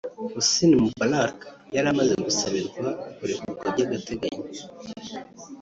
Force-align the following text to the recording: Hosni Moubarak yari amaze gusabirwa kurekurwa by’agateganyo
Hosni 0.33 0.75
Moubarak 0.81 1.37
yari 1.75 1.87
amaze 1.93 2.13
gusabirwa 2.25 2.87
kurekurwa 3.15 3.65
by’agateganyo 3.73 4.41